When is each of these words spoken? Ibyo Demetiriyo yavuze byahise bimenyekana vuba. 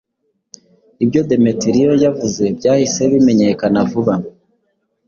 Ibyo 1.03 1.21
Demetiriyo 1.29 1.91
yavuze 2.05 2.43
byahise 2.57 3.01
bimenyekana 3.11 3.79
vuba. 3.89 4.13